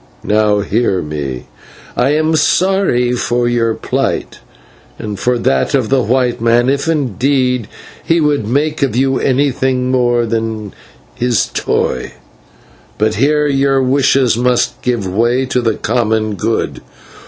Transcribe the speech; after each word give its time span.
Now, 0.23 0.61
hear 0.61 1.03
me; 1.03 1.45
I 1.95 2.15
am 2.15 2.35
sorry 2.35 3.11
for 3.11 3.47
your 3.47 3.75
plight 3.75 4.39
and 4.97 5.19
for 5.19 5.37
that 5.37 5.75
of 5.75 5.89
the 5.89 6.01
white 6.01 6.41
man, 6.41 6.69
if 6.69 6.87
indeed 6.87 7.67
he 8.03 8.19
would 8.19 8.47
make 8.47 8.81
of 8.81 8.95
you 8.95 9.19
anything 9.19 9.91
more 9.91 10.25
than 10.25 10.73
his 11.13 11.45
toy, 11.53 12.13
but 12.97 13.13
here 13.13 13.45
your 13.45 13.79
wishes 13.83 14.35
must 14.35 14.81
give 14.81 15.05
way 15.05 15.45
to 15.45 15.61
the 15.61 15.75
common 15.75 16.33
good. 16.33 16.81